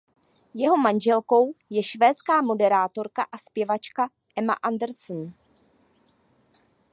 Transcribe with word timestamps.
Jeho 0.53 0.77
manželkou 0.77 1.53
je 1.69 1.83
švédská 1.83 2.41
moderátorka 2.41 3.23
a 3.23 3.37
zpěvačka 3.37 4.09
Emma 4.37 4.53
Andersson. 4.53 5.33